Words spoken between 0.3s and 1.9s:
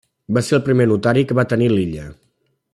Va ser el primer notari que va tenir